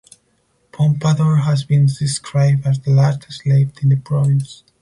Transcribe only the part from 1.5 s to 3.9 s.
been described as the last slave in